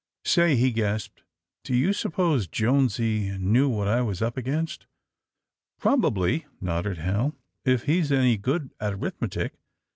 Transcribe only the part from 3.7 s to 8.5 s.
I was up against?'' "Probably," nodded Hal, "if he's any